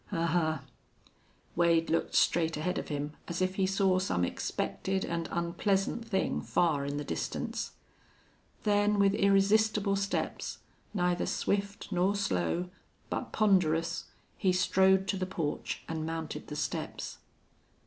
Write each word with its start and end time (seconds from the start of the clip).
"Ahuh!" 0.11 0.61
Wade 1.55 1.91
looked 1.91 2.15
straight 2.15 2.57
ahead 2.57 2.79
of 2.79 2.87
him 2.87 3.13
as 3.27 3.39
if 3.39 3.53
he 3.53 3.67
saw 3.67 3.99
some 3.99 4.25
expected 4.25 5.05
and 5.05 5.29
unpleasant 5.31 6.07
thing 6.07 6.41
far 6.41 6.83
in 6.87 6.97
the 6.97 7.03
distance. 7.03 7.73
Then 8.63 8.97
with 8.97 9.13
irresistible 9.13 9.95
steps, 9.95 10.57
neither 10.95 11.27
swift 11.27 11.91
nor 11.91 12.15
slow, 12.15 12.71
but 13.11 13.31
ponderous, 13.31 14.05
he 14.39 14.51
strode 14.51 15.07
to 15.09 15.17
the 15.17 15.27
porch 15.27 15.83
and 15.87 16.03
mounted 16.03 16.47
the 16.47 16.55
steps. 16.55 17.19